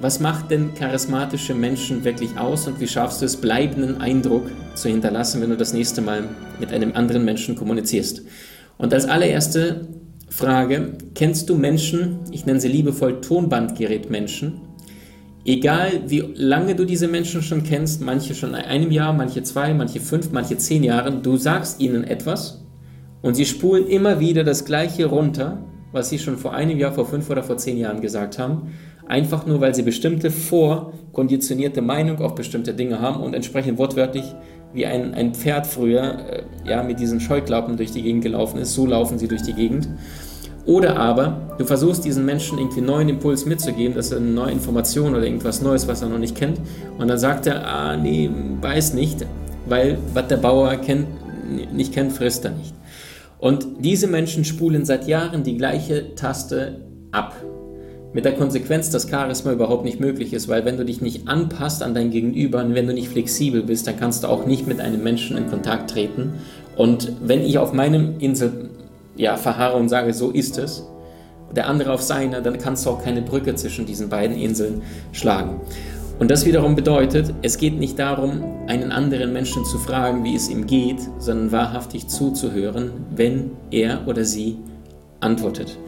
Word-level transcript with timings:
Was 0.00 0.20
macht 0.20 0.52
denn 0.52 0.74
charismatische 0.74 1.54
Menschen 1.54 2.04
wirklich 2.04 2.38
aus 2.38 2.68
und 2.68 2.78
wie 2.78 2.86
schaffst 2.86 3.20
du 3.20 3.26
es, 3.26 3.36
bleibenden 3.36 4.00
Eindruck 4.00 4.44
zu 4.74 4.88
hinterlassen, 4.88 5.42
wenn 5.42 5.50
du 5.50 5.56
das 5.56 5.72
nächste 5.72 6.00
Mal 6.00 6.22
mit 6.60 6.72
einem 6.72 6.92
anderen 6.92 7.24
Menschen 7.24 7.56
kommunizierst? 7.56 8.22
Und 8.76 8.94
als 8.94 9.06
allererste 9.06 9.88
Frage, 10.28 10.92
kennst 11.16 11.50
du 11.50 11.56
Menschen, 11.56 12.20
ich 12.30 12.46
nenne 12.46 12.60
sie 12.60 12.68
liebevoll 12.68 13.20
Tonbandgerätmenschen, 13.20 14.60
egal 15.44 16.02
wie 16.06 16.20
lange 16.36 16.76
du 16.76 16.84
diese 16.84 17.08
Menschen 17.08 17.42
schon 17.42 17.64
kennst, 17.64 18.00
manche 18.00 18.36
schon 18.36 18.54
einem 18.54 18.92
Jahr, 18.92 19.12
manche 19.12 19.42
zwei, 19.42 19.74
manche 19.74 19.98
fünf, 19.98 20.30
manche 20.30 20.58
zehn 20.58 20.84
Jahre, 20.84 21.10
du 21.10 21.36
sagst 21.36 21.80
ihnen 21.80 22.04
etwas 22.04 22.64
und 23.20 23.34
sie 23.34 23.46
spulen 23.46 23.88
immer 23.88 24.20
wieder 24.20 24.44
das 24.44 24.64
Gleiche 24.64 25.06
runter, 25.06 25.58
was 25.90 26.10
sie 26.10 26.20
schon 26.20 26.36
vor 26.36 26.54
einem 26.54 26.78
Jahr, 26.78 26.92
vor 26.92 27.06
fünf 27.06 27.28
oder 27.30 27.42
vor 27.42 27.56
zehn 27.56 27.78
Jahren 27.78 28.00
gesagt 28.00 28.38
haben 28.38 28.70
einfach 29.08 29.46
nur, 29.46 29.60
weil 29.60 29.74
sie 29.74 29.82
bestimmte 29.82 30.30
vorkonditionierte 30.30 31.82
Meinung 31.82 32.20
auf 32.20 32.34
bestimmte 32.34 32.74
Dinge 32.74 33.00
haben 33.00 33.22
und 33.22 33.34
entsprechend 33.34 33.78
wortwörtlich 33.78 34.24
wie 34.72 34.86
ein, 34.86 35.14
ein 35.14 35.34
Pferd 35.34 35.66
früher 35.66 36.02
äh, 36.30 36.42
ja, 36.68 36.82
mit 36.82 37.00
diesen 37.00 37.20
Scheuklappen 37.20 37.76
durch 37.76 37.90
die 37.90 38.02
Gegend 38.02 38.22
gelaufen 38.22 38.58
ist, 38.58 38.74
so 38.74 38.86
laufen 38.86 39.18
sie 39.18 39.26
durch 39.26 39.42
die 39.42 39.54
Gegend. 39.54 39.88
Oder 40.66 40.98
aber 40.98 41.56
du 41.56 41.64
versuchst 41.64 42.04
diesen 42.04 42.26
Menschen 42.26 42.58
irgendwie 42.58 42.82
neuen 42.82 43.08
Impuls 43.08 43.46
mitzugeben, 43.46 43.94
dass 43.94 44.12
er 44.12 44.18
eine 44.18 44.26
neue 44.26 44.52
Information 44.52 45.14
oder 45.14 45.24
irgendwas 45.24 45.62
Neues, 45.62 45.88
was 45.88 46.02
er 46.02 46.10
noch 46.10 46.18
nicht 46.18 46.36
kennt. 46.36 46.60
Und 46.98 47.08
dann 47.08 47.18
sagt 47.18 47.46
er, 47.46 47.66
ah 47.66 47.96
nee, 47.96 48.28
weiß 48.60 48.92
nicht, 48.92 49.24
weil 49.66 49.96
was 50.12 50.28
der 50.28 50.36
Bauer 50.36 50.76
kennt, 50.76 51.06
nicht 51.72 51.94
kennt, 51.94 52.12
frisst 52.12 52.44
er 52.44 52.50
nicht. 52.50 52.74
Und 53.38 53.66
diese 53.80 54.08
Menschen 54.08 54.44
spulen 54.44 54.84
seit 54.84 55.08
Jahren 55.08 55.42
die 55.42 55.56
gleiche 55.56 56.14
Taste 56.14 56.82
ab. 57.12 57.34
Mit 58.14 58.24
der 58.24 58.32
Konsequenz, 58.32 58.88
dass 58.90 59.08
Charisma 59.10 59.52
überhaupt 59.52 59.84
nicht 59.84 60.00
möglich 60.00 60.32
ist, 60.32 60.48
weil 60.48 60.64
wenn 60.64 60.78
du 60.78 60.84
dich 60.84 61.02
nicht 61.02 61.28
anpasst 61.28 61.82
an 61.82 61.94
dein 61.94 62.10
Gegenüber 62.10 62.64
und 62.64 62.74
wenn 62.74 62.86
du 62.86 62.94
nicht 62.94 63.10
flexibel 63.10 63.62
bist, 63.62 63.86
dann 63.86 63.98
kannst 63.98 64.24
du 64.24 64.28
auch 64.28 64.46
nicht 64.46 64.66
mit 64.66 64.80
einem 64.80 65.02
Menschen 65.02 65.36
in 65.36 65.48
Kontakt 65.48 65.90
treten. 65.90 66.32
Und 66.74 67.12
wenn 67.22 67.42
ich 67.42 67.58
auf 67.58 67.72
meinem 67.74 68.18
Insel 68.18 68.70
ja, 69.16 69.36
verharre 69.36 69.76
und 69.76 69.90
sage, 69.90 70.14
so 70.14 70.30
ist 70.30 70.56
es, 70.56 70.86
der 71.54 71.66
andere 71.66 71.92
auf 71.92 72.02
seiner, 72.02 72.40
dann 72.40 72.58
kannst 72.58 72.86
du 72.86 72.90
auch 72.90 73.02
keine 73.02 73.20
Brücke 73.20 73.54
zwischen 73.56 73.84
diesen 73.84 74.08
beiden 74.08 74.36
Inseln 74.36 74.82
schlagen. 75.12 75.60
Und 76.18 76.30
das 76.30 76.46
wiederum 76.46 76.74
bedeutet, 76.74 77.32
es 77.42 77.58
geht 77.58 77.78
nicht 77.78 77.98
darum, 77.98 78.42
einen 78.66 78.90
anderen 78.90 79.32
Menschen 79.32 79.64
zu 79.64 79.78
fragen, 79.78 80.24
wie 80.24 80.34
es 80.34 80.48
ihm 80.48 80.66
geht, 80.66 80.98
sondern 81.18 81.52
wahrhaftig 81.52 82.08
zuzuhören, 82.08 82.90
wenn 83.14 83.52
er 83.70 84.06
oder 84.08 84.24
sie 84.24 84.56
antwortet. 85.20 85.78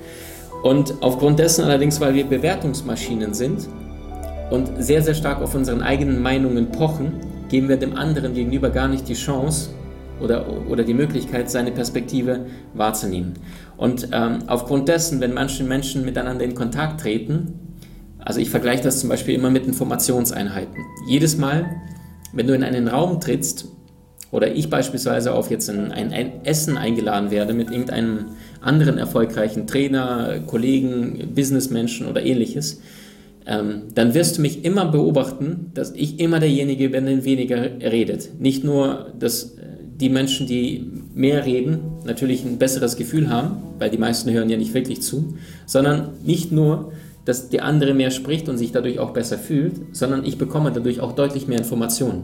Und 0.62 0.94
aufgrund 1.00 1.39
dessen 1.39 1.64
allerdings, 1.64 2.00
weil 2.00 2.14
wir 2.14 2.25
Bewertungsmaschinen 2.25 3.34
sind 3.34 3.69
und 4.50 4.70
sehr, 4.78 5.03
sehr 5.03 5.14
stark 5.14 5.41
auf 5.41 5.55
unseren 5.55 5.83
eigenen 5.83 6.20
Meinungen 6.20 6.70
pochen, 6.70 7.12
geben 7.48 7.69
wir 7.69 7.77
dem 7.77 7.97
anderen 7.97 8.34
gegenüber 8.34 8.70
gar 8.70 8.88
nicht 8.88 9.08
die 9.08 9.14
Chance 9.14 9.70
oder, 10.20 10.47
oder 10.69 10.84
die 10.84 10.94
Möglichkeit, 10.94 11.50
seine 11.50 11.72
Perspektive 11.72 12.47
wahrzunehmen. 12.75 13.34
Und 13.76 14.09
ähm, 14.12 14.41
aufgrund 14.47 14.88
dessen, 14.88 15.20
wenn 15.20 15.32
manche 15.32 15.65
Menschen 15.65 16.04
miteinander 16.04 16.44
in 16.44 16.54
Kontakt 16.54 17.00
treten, 17.00 17.54
also 18.19 18.38
ich 18.38 18.50
vergleiche 18.50 18.82
das 18.82 19.00
zum 19.00 19.09
Beispiel 19.09 19.34
immer 19.34 19.50
mit 19.50 19.66
Informationseinheiten. 19.66 20.76
Jedes 21.09 21.38
Mal, 21.38 21.70
wenn 22.32 22.47
du 22.47 22.54
in 22.54 22.62
einen 22.62 22.87
Raum 22.87 23.20
trittst, 23.20 23.69
oder 24.31 24.55
ich 24.55 24.71
beispielsweise 24.71 25.33
auf 25.33 25.51
jetzt 25.51 25.69
in 25.69 25.93
ein, 25.93 26.13
ein 26.13 26.45
Essen 26.45 26.77
eingeladen 26.77 27.31
werde 27.31 27.53
mit 27.53 27.71
irgendeinem 27.71 28.27
anderen 28.61 28.99
erfolgreichen 28.99 29.67
Trainer, 29.67 30.41
Kollegen, 30.47 31.35
Businessmenschen 31.35 32.07
oder 32.07 32.23
ähnliches, 32.23 32.81
ähm, 33.47 33.83
dann 33.95 34.15
wirst 34.15 34.39
du 34.39 34.43
mich 34.43 34.65
immer 34.65 34.87
beobachten, 34.87 35.71
dass 35.75 35.93
ich 35.93 36.21
immer 36.21 36.41
derjenige 36.41 36.91
bin, 36.91 37.07
der 37.07 37.25
weniger 37.25 37.63
redet. 37.81 38.41
Nicht 38.41 38.65
nur, 38.65 39.13
dass 39.19 39.57
äh, 39.57 39.67
die 40.01 40.09
Menschen, 40.09 40.47
die 40.47 40.87
mehr 41.15 41.45
reden, 41.45 41.81
natürlich 42.05 42.45
ein 42.45 42.59
besseres 42.59 42.97
Gefühl 42.97 43.29
haben, 43.29 43.57
weil 43.79 43.91
die 43.91 43.99
meisten 43.99 44.31
hören 44.31 44.49
ja 44.49 44.57
nicht 44.57 44.75
wirklich 44.75 45.03
zu, 45.03 45.35
sondern 45.67 46.11
nicht 46.25 46.53
nur, 46.53 46.93
dass 47.25 47.49
der 47.49 47.65
andere 47.65 47.95
mehr 47.95 48.11
spricht 48.11 48.49
und 48.49 48.57
sich 48.57 48.73
dadurch 48.73 48.99
auch 48.99 49.11
besser 49.11 49.39
fühlt, 49.39 49.75
sondern 49.93 50.25
ich 50.25 50.39
bekomme 50.39 50.73
dadurch 50.73 51.01
auch 51.01 51.12
deutlich 51.12 51.49
mehr 51.49 51.59
Informationen. 51.59 52.23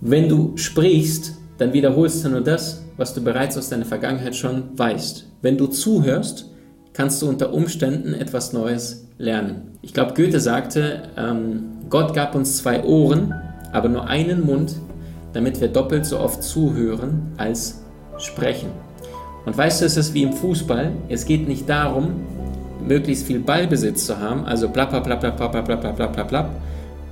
Wenn 0.00 0.28
du 0.28 0.56
sprichst, 0.56 1.36
dann 1.58 1.72
wiederholst 1.72 2.24
du 2.24 2.28
nur 2.28 2.42
das, 2.42 2.84
was 2.96 3.14
du 3.14 3.22
bereits 3.22 3.56
aus 3.56 3.68
deiner 3.68 3.84
Vergangenheit 3.84 4.36
schon 4.36 4.64
weißt. 4.76 5.26
Wenn 5.42 5.56
du 5.56 5.66
zuhörst, 5.66 6.50
kannst 6.92 7.20
du 7.22 7.28
unter 7.28 7.52
Umständen 7.52 8.14
etwas 8.14 8.52
Neues 8.52 9.06
lernen. 9.18 9.72
Ich 9.82 9.94
glaube, 9.94 10.14
Goethe 10.14 10.40
sagte, 10.40 11.02
ähm, 11.16 11.64
Gott 11.88 12.14
gab 12.14 12.34
uns 12.34 12.58
zwei 12.58 12.84
Ohren, 12.84 13.34
aber 13.72 13.88
nur 13.88 14.06
einen 14.06 14.44
Mund, 14.44 14.76
damit 15.32 15.60
wir 15.60 15.68
doppelt 15.68 16.06
so 16.06 16.18
oft 16.18 16.42
zuhören 16.42 17.32
als 17.36 17.82
sprechen. 18.18 18.70
Und 19.44 19.56
weißt 19.56 19.80
du, 19.80 19.86
es 19.86 19.96
ist 19.96 20.14
wie 20.14 20.22
im 20.22 20.32
Fußball. 20.32 20.92
Es 21.08 21.24
geht 21.24 21.46
nicht 21.46 21.68
darum, 21.68 22.24
möglichst 22.86 23.26
viel 23.26 23.40
Ballbesitz 23.40 24.06
zu 24.06 24.18
haben, 24.18 24.44
also 24.44 24.68
bla 24.68 24.86
bla 24.86 25.00
bla 25.00 25.16
bla 25.16 25.30
bla 25.30 25.48
bla 25.48 25.60
bla 25.62 25.76
bla 25.92 26.06
bla 26.06 26.22
bla, 26.24 26.50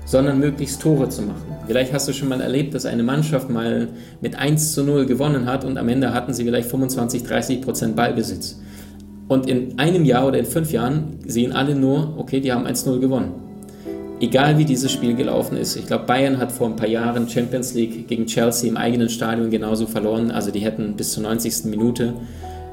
sondern 0.05 0.39
möglichst 0.39 0.83
Tore 0.83 1.09
zu 1.09 1.23
machen. 1.23 1.57
Vielleicht 1.67 1.93
hast 1.93 2.09
du 2.09 2.13
schon 2.13 2.29
mal 2.29 2.41
erlebt, 2.41 2.75
dass 2.75 2.87
eine 2.87 3.03
Mannschaft 3.03 3.49
mal 3.49 3.89
mit 4.21 4.39
1 4.39 4.75
zu 4.75 4.85
0 4.85 5.07
gewonnen 5.07 5.47
hat 5.47 5.65
und 5.65 5.79
am 5.79 5.89
Ende 5.89 6.13
hatten 6.13 6.35
sie 6.35 6.45
vielleicht 6.45 6.69
25, 6.69 7.23
30 7.23 7.63
Prozent 7.63 7.97
Ballbesitz. 7.97 8.61
Und 9.29 9.49
in 9.49 9.79
einem 9.79 10.05
Jahr 10.05 10.27
oder 10.27 10.39
in 10.39 10.45
fünf 10.45 10.73
Jahren 10.73 11.19
sehen 11.27 11.53
alle 11.53 11.75
nur, 11.75 12.15
okay, 12.19 12.41
die 12.41 12.53
haben 12.53 12.67
1-0 12.67 13.01
gewonnen. 13.01 13.33
Egal 14.21 14.59
wie 14.59 14.65
dieses 14.65 14.93
Spiel 14.93 15.15
gelaufen 15.15 15.57
ist. 15.57 15.77
Ich 15.77 15.87
glaube, 15.87 16.05
Bayern 16.05 16.39
hat 16.39 16.53
vor 16.53 16.69
ein 16.69 16.77
paar 16.77 16.89
Jahren 16.89 17.29
Champions 17.29 17.75
League 17.75 18.07
gegen 18.07 18.27
Chelsea 18.27 18.69
im 18.69 18.77
eigenen 18.77 19.09
Stadion 19.09 19.51
genauso 19.51 19.87
verloren. 19.87 20.31
Also 20.31 20.51
die 20.51 20.61
hätten 20.61 20.95
bis 20.95 21.13
zur 21.13 21.23
90. 21.25 21.65
Minute 21.65 22.13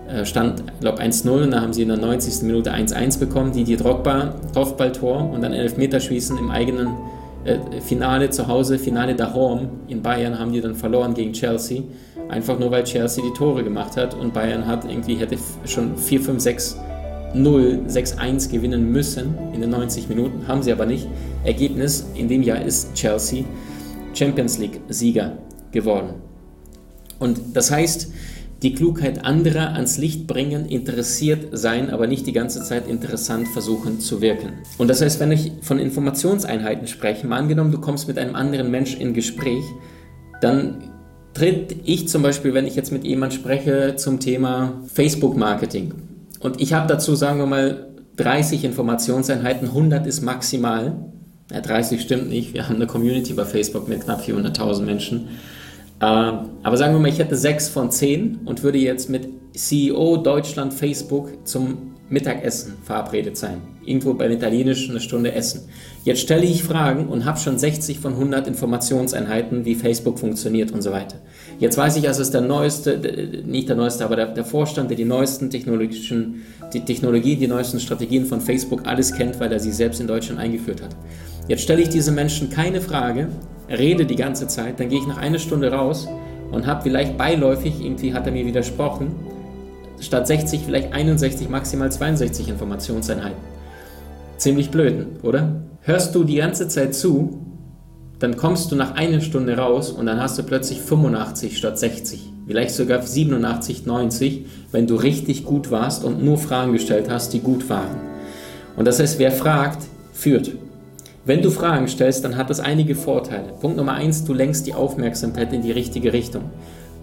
äh, 0.08 0.26
stand, 0.26 0.64
glaube 0.82 1.02
1-0 1.02 1.30
und 1.30 1.52
da 1.52 1.62
haben 1.62 1.74
sie 1.74 1.82
in 1.82 1.88
der 1.88 1.98
90. 1.98 2.44
Minute 2.44 2.74
1-1 2.74 3.18
bekommen, 3.18 3.54
die 3.54 3.64
die 3.64 3.78
Drogba 3.78 4.36
Kopfballtor 4.54 5.32
und 5.32 5.42
dann 5.42 5.54
Elfmeterschießen 5.54 6.38
im 6.38 6.52
eigenen 6.52 6.90
äh, 7.46 7.82
Finale 7.82 8.30
zu 8.30 8.48
Hause, 8.48 8.78
Finale 8.78 9.16
daheim 9.16 9.70
in 9.88 10.02
Bayern 10.02 10.38
haben 10.38 10.52
die 10.52 10.62
dann 10.62 10.76
verloren 10.76 11.14
gegen 11.14 11.34
Chelsea. 11.34 11.84
Einfach 12.30 12.58
nur, 12.60 12.72
weil 12.72 12.84
Chelsea 12.84 13.24
die 13.24 13.34
Tore 13.34 13.64
gemacht 13.64 13.98
hat 13.98 14.14
und 14.14 14.34
Bayern 14.34 14.66
hat 14.68 14.86
irgendwie 14.86 15.16
hätte 15.16 15.38
schon 15.66 15.98
4, 15.98 16.22
5, 16.22 16.42
6, 16.42 16.78
0, 17.34 17.80
6, 17.88 18.18
1 18.18 18.50
gewinnen 18.50 18.92
müssen 18.92 19.36
in 19.54 19.62
den 19.62 19.70
90 19.70 20.08
Minuten, 20.10 20.48
haben 20.48 20.62
sie 20.64 20.72
aber 20.72 20.86
nicht. 20.86 21.08
Ergebnis 21.44 22.06
in 22.16 22.28
dem 22.28 22.44
Jahr 22.44 22.62
ist 22.62 22.94
Chelsea 22.94 23.44
Champions 24.14 24.58
League 24.58 24.82
Sieger 24.90 25.38
geworden. 25.72 26.16
Und 27.20 27.40
das 27.54 27.72
heißt, 27.72 28.12
die 28.64 28.74
Klugheit 28.74 29.26
anderer 29.26 29.74
ans 29.74 29.98
Licht 29.98 30.28
bringen, 30.28 30.66
interessiert 30.66 31.48
sein, 31.52 31.90
aber 31.90 32.08
nicht 32.08 32.28
die 32.28 32.34
ganze 32.34 32.64
Zeit 32.64 32.88
interessant 32.88 33.48
versuchen 33.48 34.00
zu 34.00 34.22
wirken. 34.22 34.54
Und 34.78 34.88
das 34.88 35.02
heißt, 35.02 35.20
wenn 35.20 35.32
ich 35.32 35.52
von 35.62 35.80
Informationseinheiten 35.80 36.88
spreche, 36.88 37.26
mal 37.26 37.38
angenommen, 37.38 37.72
du 37.72 37.80
kommst 37.80 38.08
mit 38.08 38.20
einem 38.20 38.36
anderen 38.36 38.70
Mensch 38.70 38.96
in 38.96 39.14
Gespräch, 39.14 39.64
dann 40.42 40.92
tritt 41.34 41.76
ich 41.86 42.08
zum 42.08 42.22
Beispiel, 42.22 42.54
wenn 42.54 42.68
ich 42.68 42.76
jetzt 42.76 42.92
mit 42.92 43.04
jemand 43.04 43.34
spreche 43.34 43.96
zum 43.96 44.20
Thema 44.20 44.82
Facebook-Marketing 44.94 45.94
und 46.42 46.60
ich 46.60 46.74
habe 46.74 46.88
dazu, 46.88 47.16
sagen 47.16 47.40
wir 47.40 47.46
mal, 47.46 47.88
30 48.18 48.66
Informationseinheiten, 48.66 49.70
100 49.70 50.06
ist 50.06 50.22
maximal. 50.22 51.06
Ja, 51.52 51.62
30 51.62 52.02
stimmt 52.02 52.30
nicht, 52.30 52.54
wir 52.54 52.68
haben 52.68 52.76
eine 52.76 52.88
Community 52.88 53.34
bei 53.34 53.46
Facebook 53.46 53.88
mit 53.88 54.04
knapp 54.04 54.22
400.000 54.22 54.82
Menschen. 54.84 55.30
Ähm, 56.02 56.50
aber 56.64 56.78
sagen 56.78 56.94
wir 56.94 57.00
mal, 57.00 57.10
ich 57.10 57.20
hätte 57.20 57.36
sechs 57.36 57.70
von 57.70 57.92
zehn 57.92 58.40
und 58.46 58.64
würde 58.64 58.80
jetzt 58.80 59.10
mit 59.10 59.30
CEO 59.54 60.18
Deutschland 60.18 60.74
Facebook 60.74 61.46
zum 61.46 61.92
Mittagessen 62.10 62.74
verabredet 62.84 63.38
sein. 63.38 63.62
Irgendwo 63.86 64.14
beim 64.14 64.32
Italienischen 64.32 64.92
eine 64.92 65.00
Stunde 65.00 65.32
essen. 65.32 65.70
Jetzt 66.04 66.20
stelle 66.20 66.44
ich 66.44 66.64
Fragen 66.64 67.08
und 67.08 67.24
habe 67.26 67.40
schon 67.40 67.58
60 67.58 68.00
von 68.00 68.14
100 68.14 68.48
Informationseinheiten, 68.48 69.64
wie 69.64 69.76
Facebook 69.76 70.20
funktioniert 70.20 70.72
und 70.72 70.82
so 70.82 70.92
weiter. 70.92 71.18
Jetzt 71.60 71.78
weiß 71.78 71.96
ich, 71.96 72.08
also 72.08 72.22
es 72.22 72.28
ist 72.28 72.34
der 72.34 72.42
neueste, 72.42 72.98
nicht 73.46 73.70
der 73.70 73.78
neueste, 73.78 74.04
aber 74.04 74.18
der, 74.18 74.28
der 74.28 74.44
Vorstand, 74.44 74.90
der 74.90 74.98
die 74.98 75.06
neuesten 75.06 75.50
technologischen, 75.50 76.44
die 76.74 76.82
Technologien, 76.82 77.40
die 77.40 77.48
neuesten 77.48 77.80
Strategien 77.80 78.26
von 78.26 78.42
Facebook 78.42 78.86
alles 78.86 79.14
kennt, 79.14 79.40
weil 79.40 79.52
er 79.52 79.60
sie 79.60 79.72
selbst 79.72 80.02
in 80.02 80.08
Deutschland 80.08 80.40
eingeführt 80.40 80.82
hat. 80.82 80.96
Jetzt 81.48 81.64
stelle 81.64 81.82
ich 81.82 81.90
diesen 81.90 82.14
Menschen 82.14 82.50
keine 82.50 82.82
Frage, 82.82 83.30
rede 83.78 84.06
die 84.06 84.16
ganze 84.16 84.48
Zeit, 84.48 84.80
dann 84.80 84.90
gehe 84.90 85.00
ich 85.00 85.08
nach 85.08 85.18
einer 85.18 85.40
Stunde 85.40 85.72
raus 85.72 86.08
und 86.52 86.68
habe 86.68 86.84
vielleicht 86.84 87.18
beiläufig, 87.18 87.84
irgendwie 87.84 88.14
hat 88.14 88.26
er 88.26 88.34
mir 88.34 88.46
widersprochen, 88.46 89.16
statt 90.00 90.28
60 90.28 90.62
vielleicht 90.66 90.94
61, 90.94 91.50
maximal 91.50 91.92
62 91.92 92.50
Informationseinheiten. 92.50 93.40
Ziemlich 94.38 94.72
blöd, 94.72 95.06
oder? 95.24 95.62
Hörst 95.82 96.16
du 96.16 96.24
die 96.24 96.36
ganze 96.36 96.68
Zeit 96.68 96.96
zu, 96.96 97.46
dann 98.20 98.38
kommst 98.38 98.72
du 98.72 98.76
nach 98.76 98.96
einer 98.96 99.22
Stunde 99.22 99.58
raus 99.58 99.92
und 99.92 100.06
dann 100.06 100.20
hast 100.20 100.38
du 100.38 100.44
plötzlich 100.44 100.80
85 100.82 101.58
statt 101.58 101.80
60, 101.80 102.32
vielleicht 102.46 102.76
sogar 102.76 103.02
87, 103.02 103.86
90, 103.86 104.46
wenn 104.72 104.88
du 104.88 104.96
richtig 104.96 105.44
gut 105.46 105.72
warst 105.72 106.04
und 106.04 106.24
nur 106.24 106.38
Fragen 106.38 106.74
gestellt 106.74 107.10
hast, 107.10 107.34
die 107.34 107.40
gut 107.40 107.70
waren. 107.70 107.96
Und 108.76 108.86
das 108.88 109.00
heißt, 109.00 109.20
wer 109.20 109.32
fragt, 109.32 109.84
führt. 110.14 110.52
Wenn 111.24 111.44
du 111.44 111.52
Fragen 111.52 111.88
stellst, 111.88 112.26
dann 112.26 112.36
hat 112.36 112.50
das 112.50 112.60
einige 112.60 112.96
Vorteile. 112.96 113.54
Punkt 113.60 113.78
Nummer 113.78 113.94
eins, 113.94 114.24
du 114.24 114.34
lenkst 114.34 114.66
die 114.66 114.74
Aufmerksamkeit 114.74 115.54
in 115.54 115.62
die 115.62 115.72
richtige 115.72 116.14
Richtung. 116.14 116.46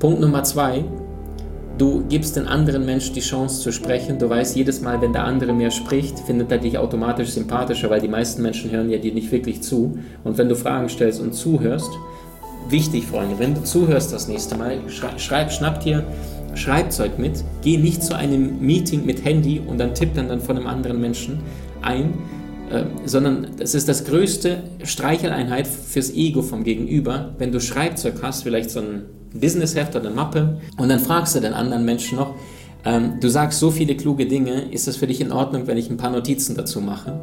Punkt 0.01 0.21
Nummer 0.21 0.43
zwei, 0.43 0.83
du 1.79 2.03
gibst 2.09 2.35
den 2.35 2.49
anderen 2.49 2.85
Menschen 2.85 3.15
die 3.15 3.21
Chance 3.21 3.61
zu 3.61 3.71
sprechen. 3.71 4.19
Du 4.19 4.29
weißt, 4.29 4.57
jedes 4.57 4.81
Mal, 4.81 5.01
wenn 5.01 5.13
der 5.13 5.23
andere 5.23 5.53
mehr 5.53 5.71
spricht, 5.71 6.19
findet 6.19 6.51
er 6.51 6.59
dich 6.59 6.79
automatisch 6.79 7.31
sympathischer, 7.31 7.91
weil 7.91 8.01
die 8.01 8.09
meisten 8.09 8.43
Menschen 8.43 8.73
hören 8.73 8.91
ja 8.91 8.99
dir 8.99 9.15
nicht 9.15 9.31
wirklich 9.31 9.63
zu. 9.63 10.01
Und 10.25 10.37
wenn 10.37 10.49
du 10.49 10.57
Fragen 10.57 10.89
stellst 10.89 11.21
und 11.21 11.33
zuhörst, 11.33 11.91
wichtig, 12.69 13.07
Freunde, 13.07 13.39
wenn 13.39 13.55
du 13.55 13.63
zuhörst 13.63 14.13
das 14.13 14.27
nächste 14.27 14.57
Mal, 14.57 14.79
schreib, 14.89 15.53
schnapp 15.53 15.79
dir 15.79 16.03
Schreibzeug 16.55 17.21
mit, 17.21 17.45
geh 17.63 17.77
nicht 17.77 18.03
zu 18.03 18.17
einem 18.17 18.59
Meeting 18.61 19.07
mit 19.07 19.25
Handy 19.25 19.63
und 19.65 19.79
dann 19.79 19.95
tipp 19.95 20.11
dann, 20.15 20.27
dann 20.27 20.41
von 20.41 20.57
einem 20.57 20.67
anderen 20.67 21.01
Menschen 21.01 21.39
ein, 21.83 22.15
sondern 23.05 23.49
es 23.59 23.75
ist 23.75 23.89
das 23.89 24.05
größte 24.05 24.59
Streicheleinheit 24.85 25.67
fürs 25.67 26.11
Ego 26.13 26.43
vom 26.43 26.65
Gegenüber, 26.65 27.35
wenn 27.39 27.53
du 27.53 27.61
Schreibzeug 27.61 28.17
hast, 28.23 28.43
vielleicht 28.43 28.71
so 28.71 28.81
ein 28.81 29.03
Businessheft 29.33 29.95
oder 29.97 30.07
eine 30.07 30.15
Mappe, 30.15 30.61
und 30.77 30.89
dann 30.89 31.01
fragst 31.01 31.35
du 31.37 31.41
den 31.41 31.55
anderen 31.55 31.85
Menschen 31.85 32.19
noch, 32.19 32.35
ähm, 32.85 33.15
du 33.21 33.29
sagst 33.29 33.59
so 33.59 33.71
viele 33.71 33.97
kluge 33.97 34.27
Dinge, 34.27 34.73
ist 34.73 34.89
es 34.89 34.97
für 34.97 35.07
dich 35.07 35.21
in 35.21 35.33
Ordnung, 35.33 35.67
wenn 35.67 35.77
ich 35.77 35.91
ein 35.91 35.97
paar 35.97 36.11
Notizen 36.11 36.57
dazu 36.57 36.81
mache? 36.81 37.21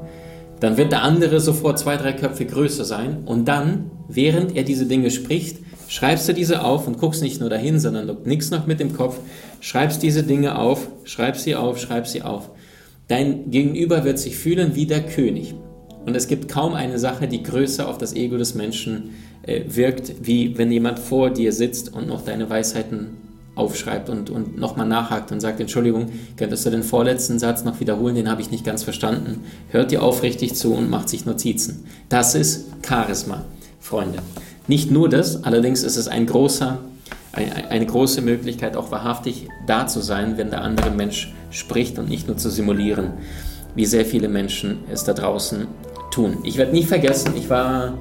Dann 0.59 0.77
wird 0.77 0.91
der 0.91 1.03
andere 1.03 1.39
sofort 1.39 1.79
zwei, 1.79 1.97
drei 1.97 2.13
Köpfe 2.13 2.45
größer 2.45 2.85
sein 2.85 3.23
und 3.25 3.47
dann, 3.47 3.91
während 4.07 4.55
er 4.55 4.63
diese 4.63 4.85
Dinge 4.85 5.11
spricht, 5.11 5.57
schreibst 5.87 6.27
du 6.27 6.33
diese 6.33 6.63
auf 6.63 6.87
und 6.87 6.97
guckst 6.97 7.21
nicht 7.21 7.39
nur 7.39 7.49
dahin, 7.49 7.79
sondern 7.79 8.07
du 8.07 8.17
nickst 8.23 8.51
noch 8.51 8.65
mit 8.65 8.79
dem 8.79 8.95
Kopf, 8.95 9.19
schreibst 9.59 10.01
diese 10.01 10.23
Dinge 10.23 10.57
auf, 10.57 10.87
schreibst 11.03 11.43
sie 11.43 11.55
auf, 11.55 11.77
schreibst 11.77 12.13
sie 12.13 12.21
auf. 12.21 12.49
Dein 13.07 13.51
Gegenüber 13.51 14.03
wird 14.03 14.19
sich 14.19 14.35
fühlen 14.35 14.75
wie 14.75 14.85
der 14.85 15.03
König. 15.03 15.53
Und 16.05 16.15
es 16.15 16.27
gibt 16.27 16.49
kaum 16.49 16.73
eine 16.73 16.99
Sache, 16.99 17.27
die 17.27 17.43
größer 17.43 17.87
auf 17.87 17.97
das 17.97 18.15
Ego 18.15 18.37
des 18.37 18.55
Menschen 18.55 19.11
äh, 19.43 19.61
wirkt, 19.67 20.13
wie 20.21 20.57
wenn 20.57 20.71
jemand 20.71 20.99
vor 20.99 21.29
dir 21.29 21.51
sitzt 21.51 21.93
und 21.93 22.07
noch 22.07 22.23
deine 22.23 22.49
Weisheiten 22.49 23.17
aufschreibt 23.55 24.09
und, 24.09 24.29
und 24.29 24.57
nochmal 24.57 24.87
nachhakt 24.87 25.31
und 25.31 25.39
sagt, 25.39 25.59
Entschuldigung, 25.59 26.07
könntest 26.35 26.65
du 26.65 26.69
den 26.69 26.83
vorletzten 26.83 27.39
Satz 27.39 27.63
noch 27.63 27.79
wiederholen, 27.79 28.15
den 28.15 28.29
habe 28.29 28.41
ich 28.41 28.51
nicht 28.51 28.65
ganz 28.65 28.83
verstanden. 28.83 29.43
Hört 29.69 29.91
dir 29.91 30.03
aufrichtig 30.03 30.55
zu 30.55 30.73
und 30.73 30.89
macht 30.89 31.09
sich 31.09 31.25
Notizen. 31.25 31.85
Das 32.09 32.35
ist 32.35 32.65
Charisma, 32.85 33.45
Freunde. 33.79 34.19
Nicht 34.67 34.91
nur 34.91 35.09
das, 35.09 35.43
allerdings 35.43 35.83
ist 35.83 35.95
es 35.95 36.07
ein 36.07 36.25
großer 36.25 36.79
eine 37.35 37.85
große 37.85 38.21
Möglichkeit, 38.21 38.77
auch 38.77 38.91
wahrhaftig 38.91 39.47
da 39.67 39.87
zu 39.87 39.99
sein, 39.99 40.37
wenn 40.37 40.49
der 40.49 40.61
andere 40.61 40.91
Mensch 40.91 41.33
spricht 41.49 41.99
und 41.99 42.09
nicht 42.09 42.27
nur 42.27 42.37
zu 42.37 42.49
simulieren, 42.49 43.13
wie 43.75 43.85
sehr 43.85 44.05
viele 44.05 44.29
Menschen 44.29 44.79
es 44.91 45.03
da 45.03 45.13
draußen 45.13 45.67
tun. 46.11 46.37
Ich 46.43 46.57
werde 46.57 46.71
nie 46.71 46.83
vergessen, 46.83 47.33
ich 47.35 47.49
war 47.49 47.97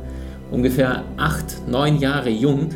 ungefähr 0.50 1.02
acht, 1.16 1.68
neun 1.68 1.98
Jahre 1.98 2.30
jung. 2.30 2.68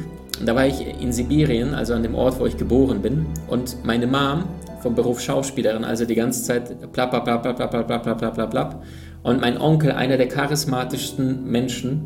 Da 0.45 0.55
war 0.55 0.67
ich 0.67 0.85
in 1.01 1.13
Sibirien, 1.13 1.75
also 1.75 1.95
an 1.95 2.03
dem 2.03 2.15
Ort, 2.15 2.39
wo 2.41 2.47
ich 2.47 2.57
geboren 2.57 3.03
bin. 3.03 3.27
Und 3.49 3.85
meine 3.85 4.07
Mom 4.07 4.45
vom 4.81 4.95
Beruf 4.95 5.21
Schauspielerin, 5.21 5.85
also 5.85 6.05
die 6.05 6.15
ganze 6.15 6.43
Zeit 6.45 6.93
bla 6.93 7.07
bla 7.07 7.21
bla 7.21 7.37
bla 7.37 7.53
bla 7.53 7.83
bla 7.83 7.99
bla 7.99 8.31
bla 8.31 8.47
bla. 8.47 8.83
Und 9.23 9.41
mein 9.41 9.61
Onkel, 9.61 9.93
einer 9.93 10.17
der 10.17 10.29
charismatischsten 10.29 11.45
Menschen, 11.45 12.03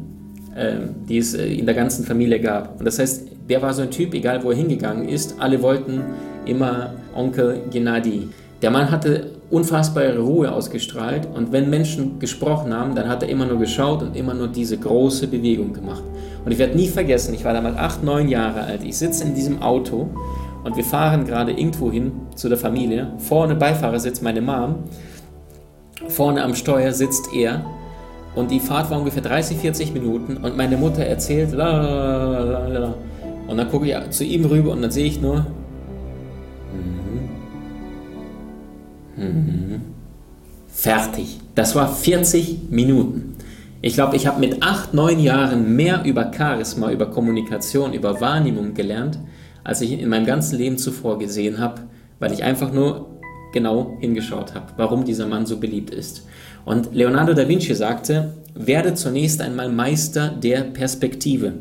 ähm, 0.57 0.95
die 1.09 1.19
es 1.19 1.35
äh, 1.35 1.47
in 1.47 1.67
der 1.67 1.75
ganzen 1.75 2.05
Familie 2.05 2.41
gab. 2.41 2.79
Und 2.79 2.85
das 2.85 2.99
heißt, 2.99 3.32
der 3.49 3.63
war 3.63 3.73
so 3.75 3.83
ein 3.83 3.91
Typ, 3.91 4.15
egal 4.15 4.43
wo 4.45 4.51
er 4.51 4.57
hingegangen 4.57 5.09
ist, 5.09 5.37
alle 5.39 5.63
wollten 5.63 6.03
immer 6.45 6.95
Onkel 7.15 7.63
Gennady. 7.71 8.29
Der 8.63 8.71
Mann 8.71 8.91
hatte 8.91 9.33
unfassbare 9.51 10.19
Ruhe 10.19 10.51
ausgestrahlt 10.51 11.29
und 11.35 11.53
wenn 11.53 11.69
Menschen 11.69 12.19
gesprochen 12.19 12.73
haben, 12.73 12.95
dann 12.95 13.09
hat 13.09 13.23
er 13.23 13.29
immer 13.29 13.45
nur 13.45 13.59
geschaut 13.59 14.03
und 14.03 14.17
immer 14.17 14.35
nur 14.35 14.49
diese 14.49 14.79
große 14.79 15.27
Bewegung 15.27 15.73
gemacht. 15.73 16.03
Und 16.45 16.53
ich 16.53 16.59
werde 16.59 16.77
nie 16.77 16.89
vergessen, 16.89 17.35
ich 17.35 17.45
war 17.45 17.53
damals 17.53 17.77
acht, 17.77 18.03
neun 18.03 18.29
Jahre 18.29 18.63
alt, 18.63 18.83
ich 18.85 18.97
sitze 18.97 19.25
in 19.25 19.35
diesem 19.35 19.61
Auto 19.61 20.09
und 20.65 20.77
wir 20.77 20.85
fahren 20.85 21.27
gerade 21.27 21.53
irgendwo 21.53 21.91
hin 21.91 22.13
zu 22.35 22.49
der 22.49 22.57
Familie. 22.57 23.13
Vorne 23.19 23.57
Beifahrer 23.57 23.99
sitzt 23.99 24.23
meine 24.23 24.41
Mom, 24.41 24.77
vorne 26.09 26.43
am 26.43 26.55
Steuer 26.55 26.93
sitzt 26.93 27.29
er 27.35 27.65
und 28.35 28.51
die 28.51 28.61
Fahrt 28.61 28.91
war 28.91 28.99
ungefähr 28.99 29.23
30, 29.23 29.59
40 29.59 29.93
Minuten 29.93 30.37
und 30.39 30.57
meine 30.57 30.77
Mutter 30.77 31.03
erzählt, 31.03 31.53
lalalala. 31.53 32.95
Und 33.53 33.59
dann 33.59 33.71
gucke 33.71 33.87
ich 33.87 34.11
zu 34.11 34.25
ihm 34.25 34.47
rüber 34.47 34.73
und 34.73 34.81
dann 34.81 34.91
sehe 34.91 35.05
ich 35.05 35.21
nur, 35.21 35.47
mhm. 39.17 39.23
Mhm. 39.23 39.81
fertig. 40.69 41.39
Das 41.55 41.75
war 41.75 41.95
40 41.95 42.71
Minuten. 42.71 43.37
Ich 43.83 43.93
glaube, 43.93 44.17
ich 44.17 44.27
habe 44.27 44.41
mit 44.41 44.63
8, 44.63 44.95
9 44.95 45.21
Jahren 45.21 45.77
mehr 45.77 46.03
über 46.07 46.31
Charisma, 46.35 46.91
über 46.91 47.11
Kommunikation, 47.11 47.93
über 47.93 48.23
Wahrnehmung 48.23 48.73
gelernt, 48.73 49.19
als 49.65 49.83
ich 49.83 49.93
in 50.01 50.09
meinem 50.09 50.25
ganzen 50.25 50.57
Leben 50.57 50.79
zuvor 50.79 51.19
gesehen 51.19 51.59
habe, 51.59 51.83
weil 52.21 52.33
ich 52.33 52.43
einfach 52.43 52.73
nur 52.73 53.21
genau 53.53 53.99
hingeschaut 54.01 54.55
habe, 54.55 54.73
warum 54.79 55.05
dieser 55.05 55.27
Mann 55.27 55.45
so 55.45 55.61
beliebt 55.61 55.91
ist. 55.91 56.27
Und 56.65 56.95
Leonardo 56.95 57.35
da 57.35 57.47
Vinci 57.47 57.75
sagte, 57.75 58.33
werde 58.55 58.95
zunächst 58.95 59.41
einmal 59.41 59.71
Meister 59.71 60.29
der 60.29 60.63
Perspektive. 60.63 61.55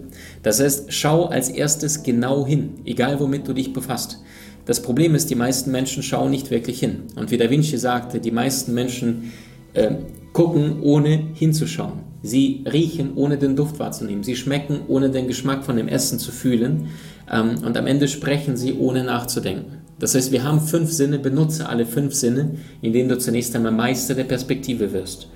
Das 0.43 0.59
heißt, 0.59 0.91
schau 0.91 1.25
als 1.25 1.49
erstes 1.49 2.03
genau 2.03 2.45
hin, 2.45 2.75
egal 2.85 3.19
womit 3.19 3.47
du 3.47 3.53
dich 3.53 3.73
befasst. 3.73 4.19
Das 4.65 4.81
Problem 4.81 5.15
ist, 5.15 5.29
die 5.29 5.35
meisten 5.35 5.71
Menschen 5.71 6.03
schauen 6.03 6.31
nicht 6.31 6.51
wirklich 6.51 6.79
hin. 6.79 7.03
Und 7.15 7.31
wie 7.31 7.37
da 7.37 7.49
Vinci 7.49 7.77
sagte, 7.77 8.19
die 8.19 8.31
meisten 8.31 8.73
Menschen 8.73 9.31
äh, 9.73 9.95
gucken, 10.33 10.81
ohne 10.81 11.27
hinzuschauen. 11.33 12.11
Sie 12.23 12.63
riechen, 12.71 13.13
ohne 13.15 13.37
den 13.37 13.55
Duft 13.55 13.79
wahrzunehmen. 13.79 14.23
Sie 14.23 14.35
schmecken, 14.35 14.81
ohne 14.87 15.09
den 15.09 15.27
Geschmack 15.27 15.63
von 15.63 15.77
dem 15.77 15.87
Essen 15.87 16.19
zu 16.19 16.31
fühlen. 16.31 16.89
Ähm, 17.31 17.55
und 17.65 17.75
am 17.75 17.87
Ende 17.87 18.07
sprechen 18.07 18.55
sie, 18.55 18.73
ohne 18.73 19.03
nachzudenken. 19.03 19.79
Das 19.97 20.15
heißt, 20.15 20.31
wir 20.31 20.43
haben 20.43 20.59
fünf 20.59 20.91
Sinne, 20.91 21.19
benutze 21.19 21.67
alle 21.67 21.85
fünf 21.85 22.13
Sinne, 22.13 22.55
indem 22.81 23.09
du 23.09 23.17
zunächst 23.17 23.55
einmal 23.55 23.71
Meister 23.71 24.13
der 24.13 24.23
Perspektive 24.23 24.93
wirst. 24.93 25.27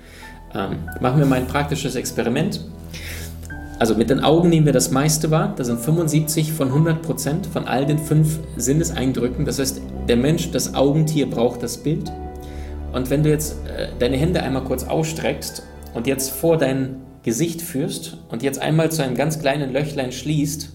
Ähm, 0.54 0.78
machen 1.00 1.18
wir 1.18 1.26
mal 1.26 1.38
ein 1.38 1.46
praktisches 1.46 1.96
Experiment. 1.96 2.60
Also 3.78 3.94
mit 3.94 4.08
den 4.08 4.20
Augen 4.20 4.48
nehmen 4.48 4.64
wir 4.64 4.72
das 4.72 4.90
meiste 4.90 5.30
wahr. 5.30 5.52
Das 5.56 5.66
sind 5.66 5.80
75 5.80 6.52
von 6.52 6.68
100 6.68 7.02
Prozent 7.02 7.46
von 7.46 7.66
all 7.66 7.84
den 7.84 7.98
fünf 7.98 8.38
Sinneseindrücken. 8.56 9.44
Das 9.44 9.58
heißt, 9.58 9.82
der 10.08 10.16
Mensch, 10.16 10.50
das 10.50 10.74
Augentier 10.74 11.28
braucht 11.28 11.62
das 11.62 11.76
Bild. 11.76 12.10
Und 12.92 13.10
wenn 13.10 13.22
du 13.22 13.28
jetzt 13.28 13.56
äh, 13.66 13.88
deine 13.98 14.16
Hände 14.16 14.42
einmal 14.42 14.64
kurz 14.64 14.84
ausstreckst 14.84 15.62
und 15.92 16.06
jetzt 16.06 16.30
vor 16.30 16.56
dein 16.56 17.02
Gesicht 17.22 17.60
führst 17.60 18.18
und 18.30 18.42
jetzt 18.42 18.60
einmal 18.60 18.90
zu 18.90 19.02
einem 19.02 19.16
ganz 19.16 19.40
kleinen 19.40 19.72
Löchlein 19.72 20.12
schließt 20.12 20.70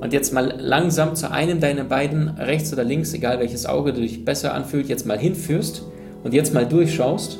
und 0.00 0.12
jetzt 0.12 0.34
mal 0.34 0.52
langsam 0.58 1.14
zu 1.14 1.30
einem 1.30 1.60
deiner 1.60 1.84
beiden, 1.84 2.28
rechts 2.28 2.72
oder 2.72 2.84
links, 2.84 3.14
egal 3.14 3.38
welches 3.38 3.64
Auge 3.64 3.92
du 3.92 4.00
dich 4.00 4.24
besser 4.24 4.52
anfühlt, 4.52 4.88
jetzt 4.88 5.06
mal 5.06 5.18
hinführst 5.18 5.84
und 6.24 6.34
jetzt 6.34 6.52
mal 6.52 6.66
durchschaust, 6.66 7.38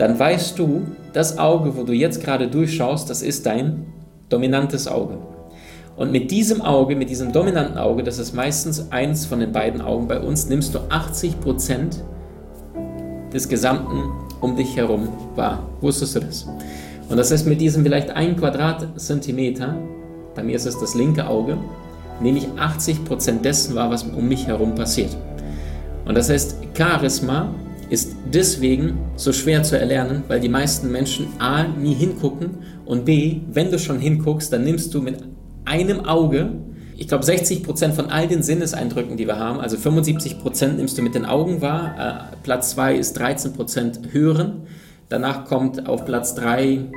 dann 0.00 0.18
weißt 0.18 0.58
du, 0.58 0.86
das 1.12 1.38
Auge, 1.38 1.76
wo 1.76 1.82
du 1.82 1.92
jetzt 1.92 2.24
gerade 2.24 2.48
durchschaust, 2.48 3.10
das 3.10 3.20
ist 3.20 3.44
dein 3.44 3.84
dominantes 4.30 4.88
Auge. 4.88 5.18
Und 5.94 6.10
mit 6.10 6.30
diesem 6.30 6.62
Auge, 6.62 6.96
mit 6.96 7.10
diesem 7.10 7.32
dominanten 7.32 7.76
Auge, 7.76 8.02
das 8.02 8.18
ist 8.18 8.34
meistens 8.34 8.90
eins 8.90 9.26
von 9.26 9.40
den 9.40 9.52
beiden 9.52 9.82
Augen 9.82 10.08
bei 10.08 10.18
uns, 10.18 10.48
nimmst 10.48 10.74
du 10.74 10.78
80% 10.78 11.98
des 13.30 13.46
Gesamten 13.46 14.10
um 14.40 14.56
dich 14.56 14.74
herum 14.74 15.10
wahr. 15.36 15.68
Wusstest 15.82 16.16
du 16.16 16.20
das? 16.20 16.48
Und 17.10 17.18
das 17.18 17.30
heißt, 17.30 17.46
mit 17.46 17.60
diesem 17.60 17.82
vielleicht 17.82 18.10
ein 18.10 18.36
Quadratzentimeter 18.36 19.76
bei 20.34 20.42
mir 20.42 20.56
ist 20.56 20.64
es 20.64 20.78
das 20.78 20.94
linke 20.94 21.26
Auge, 21.26 21.58
nehme 22.22 22.38
ich 22.38 22.46
80% 22.46 23.42
dessen 23.42 23.74
wahr, 23.74 23.90
was 23.90 24.04
um 24.04 24.26
mich 24.26 24.46
herum 24.46 24.74
passiert. 24.74 25.14
Und 26.06 26.16
das 26.16 26.30
heißt, 26.30 26.56
Charisma 26.74 27.52
ist 27.90 28.14
deswegen 28.32 28.98
so 29.16 29.32
schwer 29.32 29.62
zu 29.62 29.78
erlernen, 29.78 30.22
weil 30.28 30.40
die 30.40 30.48
meisten 30.48 30.90
Menschen 30.90 31.26
A 31.38 31.64
nie 31.64 31.94
hingucken 31.94 32.58
und 32.86 33.04
B, 33.04 33.40
wenn 33.52 33.70
du 33.70 33.78
schon 33.78 33.98
hinguckst, 33.98 34.52
dann 34.52 34.64
nimmst 34.64 34.94
du 34.94 35.02
mit 35.02 35.18
einem 35.64 36.00
Auge 36.00 36.50
ich 37.00 37.08
glaube, 37.08 37.24
60 37.24 37.62
Prozent 37.62 37.94
von 37.94 38.10
all 38.10 38.28
den 38.28 38.42
Sinneseindrücken, 38.42 39.16
die 39.16 39.26
wir 39.26 39.38
haben, 39.38 39.58
also 39.58 39.78
75 39.78 40.38
Prozent 40.38 40.76
nimmst 40.76 40.98
du 40.98 41.02
mit 41.02 41.14
den 41.14 41.24
Augen 41.24 41.62
wahr, 41.62 42.28
äh, 42.34 42.36
Platz 42.42 42.72
2 42.72 42.94
ist 42.94 43.14
13 43.14 43.54
Prozent 43.54 44.00
Hören, 44.12 44.66
danach 45.08 45.46
kommt 45.46 45.88
auf 45.88 46.04
Platz 46.04 46.34
3 46.34 46.90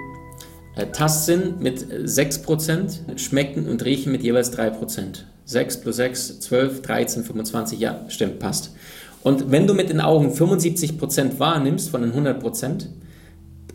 äh, 0.76 0.88
Tastsinn 0.92 1.56
mit 1.60 1.86
6 2.04 2.42
Prozent, 2.42 3.00
Schmecken 3.16 3.66
und 3.66 3.86
Riechen 3.86 4.12
mit 4.12 4.24
jeweils 4.24 4.52
3 4.52 4.72
Prozent. 4.72 5.26
6 5.46 5.80
plus 5.80 5.96
6, 5.96 6.42
12, 6.42 6.82
13, 6.82 7.24
25, 7.24 7.80
ja, 7.80 8.02
stimmt, 8.10 8.40
passt. 8.40 8.76
Und 9.24 9.52
wenn 9.52 9.68
du 9.68 9.74
mit 9.74 9.90
den 9.90 10.02
Augen 10.02 10.32
75 10.32 10.98
Prozent 10.98 11.40
wahrnimmst 11.40 11.90
von 11.90 12.02
den 12.02 12.12
100 12.12 12.40
Prozent 12.40 12.90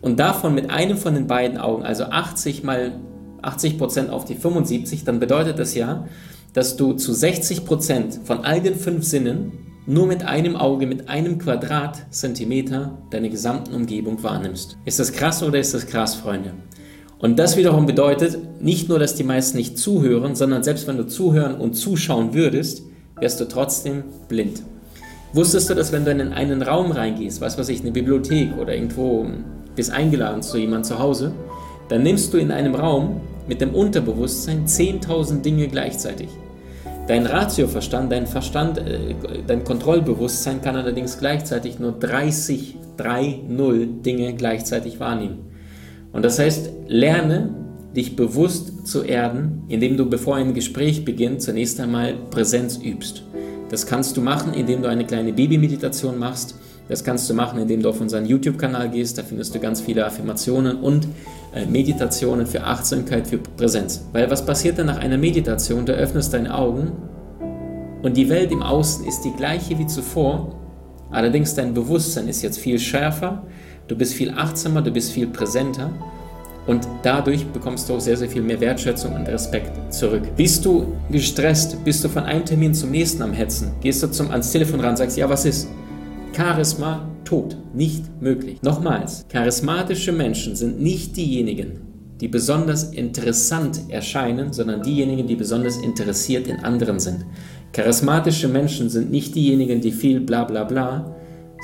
und 0.01 0.19
davon 0.19 0.53
mit 0.53 0.69
einem 0.69 0.97
von 0.97 1.15
den 1.15 1.27
beiden 1.27 1.57
Augen, 1.57 1.83
also 1.83 2.05
80 2.05 2.63
mal 2.63 2.93
80% 3.41 4.09
auf 4.09 4.25
die 4.25 4.35
75, 4.35 5.03
dann 5.05 5.19
bedeutet 5.19 5.59
das 5.59 5.73
ja, 5.73 6.07
dass 6.53 6.75
du 6.75 6.93
zu 6.93 7.11
60% 7.11 8.25
von 8.25 8.43
all 8.43 8.61
den 8.61 8.75
fünf 8.75 9.05
Sinnen 9.05 9.51
nur 9.85 10.05
mit 10.05 10.23
einem 10.23 10.55
Auge, 10.55 10.85
mit 10.85 11.09
einem 11.09 11.39
Quadratzentimeter 11.39 12.97
deine 13.09 13.29
gesamten 13.29 13.73
Umgebung 13.73 14.21
wahrnimmst. 14.21 14.77
Ist 14.85 14.99
das 14.99 15.11
krass 15.11 15.41
oder 15.41 15.59
ist 15.59 15.73
das 15.73 15.87
krass, 15.87 16.15
Freunde? 16.15 16.53
Und 17.17 17.39
das 17.39 17.57
wiederum 17.57 17.85
bedeutet 17.85 18.61
nicht 18.61 18.87
nur, 18.87 18.99
dass 18.99 19.15
die 19.15 19.23
meisten 19.23 19.57
nicht 19.57 19.77
zuhören, 19.77 20.35
sondern 20.35 20.63
selbst 20.63 20.87
wenn 20.87 20.97
du 20.97 21.07
zuhören 21.07 21.55
und 21.55 21.73
zuschauen 21.73 22.33
würdest, 22.33 22.83
wärst 23.19 23.41
du 23.41 23.45
trotzdem 23.45 24.03
blind. 24.27 24.61
Wusstest 25.33 25.69
du, 25.69 25.75
dass 25.75 25.91
wenn 25.91 26.05
du 26.05 26.11
in 26.11 26.33
einen 26.33 26.61
Raum 26.61 26.91
reingehst, 26.91 27.39
was 27.39 27.57
weiß 27.57 27.69
ich, 27.69 27.81
eine 27.81 27.91
Bibliothek 27.91 28.57
oder 28.57 28.73
irgendwo 28.73 29.27
bist 29.75 29.91
eingeladen 29.91 30.41
zu 30.41 30.57
jemandem 30.57 30.85
zu 30.85 30.99
Hause, 30.99 31.31
dann 31.87 32.03
nimmst 32.03 32.33
du 32.33 32.37
in 32.37 32.51
einem 32.51 32.75
Raum 32.75 33.21
mit 33.47 33.61
dem 33.61 33.73
Unterbewusstsein 33.73 34.65
10.000 34.65 35.41
Dinge 35.41 35.67
gleichzeitig. 35.67 36.29
Dein 37.07 37.25
Ratioverstand, 37.25 38.11
dein 38.11 38.27
Verstand, 38.27 38.77
äh, 38.77 39.15
dein 39.45 39.63
Kontrollbewusstsein 39.63 40.61
kann 40.61 40.75
allerdings 40.75 41.17
gleichzeitig 41.17 41.79
nur 41.79 41.91
30, 41.91 42.77
3, 42.97 43.41
0 43.47 43.87
Dinge 44.05 44.33
gleichzeitig 44.33 44.99
wahrnehmen. 44.99 45.39
Und 46.11 46.23
das 46.23 46.39
heißt, 46.39 46.69
lerne 46.87 47.49
dich 47.95 48.15
bewusst 48.15 48.87
zu 48.87 49.03
erden, 49.03 49.63
indem 49.67 49.97
du, 49.97 50.07
bevor 50.07 50.35
ein 50.35 50.53
Gespräch 50.53 51.05
beginnt, 51.05 51.41
zunächst 51.41 51.79
einmal 51.79 52.13
Präsenz 52.29 52.77
übst. 52.77 53.23
Das 53.69 53.85
kannst 53.85 54.17
du 54.17 54.21
machen, 54.21 54.53
indem 54.53 54.81
du 54.81 54.89
eine 54.89 55.05
kleine 55.05 55.31
Babymeditation 55.31 56.17
machst. 56.17 56.55
Das 56.87 57.03
kannst 57.03 57.29
du 57.29 57.35
machen, 57.35 57.59
indem 57.59 57.83
du 57.83 57.89
auf 57.89 58.01
unseren 58.01 58.25
YouTube-Kanal 58.25 58.89
gehst. 58.89 59.17
Da 59.17 59.23
findest 59.23 59.53
du 59.53 59.59
ganz 59.59 59.79
viele 59.79 60.05
Affirmationen 60.05 60.77
und 60.77 61.07
äh, 61.53 61.65
Meditationen 61.65 62.47
für 62.47 62.63
Achtsamkeit, 62.63 63.27
für 63.27 63.37
Präsenz. 63.37 64.03
Weil 64.11 64.29
was 64.31 64.43
passiert 64.43 64.79
dann 64.79 64.87
nach 64.87 64.97
einer 64.97 65.17
Meditation? 65.17 65.85
Du 65.85 65.93
öffnest 65.93 66.33
deine 66.33 66.55
Augen 66.55 66.91
und 68.01 68.17
die 68.17 68.29
Welt 68.29 68.51
im 68.51 68.63
Außen 68.63 69.05
ist 69.05 69.21
die 69.21 69.33
gleiche 69.33 69.77
wie 69.77 69.85
zuvor. 69.85 70.55
Allerdings 71.11 71.53
dein 71.53 71.73
Bewusstsein 71.73 72.27
ist 72.27 72.41
jetzt 72.41 72.59
viel 72.59 72.79
schärfer, 72.79 73.43
du 73.87 73.95
bist 73.95 74.13
viel 74.13 74.31
achtsamer, 74.31 74.81
du 74.81 74.91
bist 74.91 75.11
viel 75.11 75.27
präsenter 75.27 75.91
und 76.69 76.87
dadurch 77.01 77.47
bekommst 77.47 77.89
du 77.89 77.95
auch 77.95 77.99
sehr, 77.99 78.15
sehr 78.15 78.29
viel 78.29 78.43
mehr 78.43 78.61
Wertschätzung 78.61 79.15
und 79.15 79.27
Respekt 79.27 79.91
zurück. 79.91 80.21
Bist 80.35 80.63
du 80.63 80.93
gestresst? 81.09 81.83
Bist 81.83 82.03
du 82.03 82.09
von 82.09 82.25
einem 82.25 82.45
Termin 82.45 82.75
zum 82.75 82.91
nächsten 82.91 83.23
am 83.23 83.33
Hetzen? 83.33 83.71
Gehst 83.81 84.03
du 84.03 84.07
zum, 84.11 84.29
ans 84.29 84.51
Telefon 84.51 84.79
ran 84.79 84.95
sagst, 84.95 85.17
ja, 85.17 85.27
was 85.27 85.45
ist? 85.45 85.67
Charisma 86.31 87.09
tot, 87.25 87.57
nicht 87.73 88.03
möglich. 88.21 88.61
Nochmals, 88.61 89.25
charismatische 89.29 90.11
Menschen 90.11 90.55
sind 90.55 90.79
nicht 90.79 91.17
diejenigen, 91.17 91.81
die 92.21 92.27
besonders 92.27 92.83
interessant 92.93 93.81
erscheinen, 93.89 94.53
sondern 94.53 94.83
diejenigen, 94.83 95.25
die 95.25 95.35
besonders 95.35 95.77
interessiert 95.77 96.45
in 96.45 96.57
anderen 96.57 96.99
sind. 96.99 97.25
Charismatische 97.73 98.47
Menschen 98.47 98.91
sind 98.91 99.09
nicht 99.09 99.33
diejenigen, 99.33 99.81
die 99.81 99.91
viel 99.91 100.19
bla 100.19 100.43
bla 100.43 100.65
bla, 100.65 101.15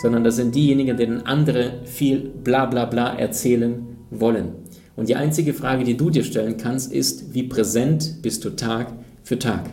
sondern 0.01 0.24
das 0.24 0.38
sind 0.38 0.55
diejenigen, 0.55 0.97
denen 0.97 1.27
andere 1.27 1.81
viel 1.83 2.31
bla 2.43 2.65
bla 2.65 2.85
bla 2.85 3.13
erzählen 3.13 3.85
wollen. 4.09 4.64
Und 4.96 5.10
die 5.10 5.16
einzige 5.16 5.54
Frage, 5.54 5.84
die 5.84 5.98
du 5.98 6.10
dir 6.10 6.24
stellen 6.24 6.58
kannst, 6.58 6.92
ist, 6.92 7.34
wie 7.34 7.44
präsent 7.44 8.22
bist 8.22 8.46
du 8.46 8.52
Tag 8.52 8.94
für 9.24 9.38
Tag? 9.38 9.70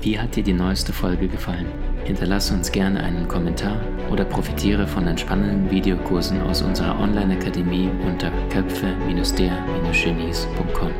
Wie 0.00 0.18
hat 0.18 0.34
dir 0.34 0.42
die 0.42 0.52
neueste 0.52 0.92
Folge 0.92 1.28
gefallen? 1.28 1.66
Hinterlasse 2.04 2.54
uns 2.54 2.72
gerne 2.72 3.04
einen 3.04 3.28
Kommentar 3.28 3.80
oder 4.10 4.24
profitiere 4.24 4.88
von 4.88 5.06
den 5.06 5.16
spannenden 5.16 5.70
Videokursen 5.70 6.42
aus 6.42 6.62
unserer 6.62 6.98
Online-Akademie 6.98 7.88
unter 8.04 8.32
köpfe-der-genies.com. 8.48 10.90